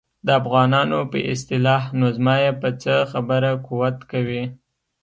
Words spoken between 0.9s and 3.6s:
په اصطلاح نو زما یې په څه خبره